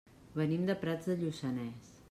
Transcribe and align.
Venim 0.39 0.63
de 0.69 0.77
Prats 0.85 1.11
de 1.11 1.19
Lluçanès. 1.21 1.95